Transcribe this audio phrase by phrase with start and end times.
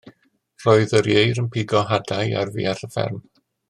[0.63, 3.27] Roedd yr ieir yn pigo hadau ar fuarth y fferm.